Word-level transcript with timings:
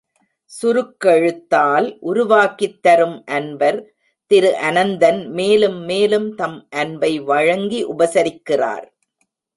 சுருக்கெழுத்தால் 0.61 1.97
உருவாக்கித் 1.99 2.81
தரும் 2.81 3.23
அன்பர் 3.25 3.79
திருஅனந்தன் 4.31 5.27
மேலும் 5.29 5.79
மேலும் 5.83 6.35
தம் 6.35 6.67
அன்பை 6.69 7.19
வழங்கி 7.19 7.85
உபசரிக்கிறார். 7.85 8.87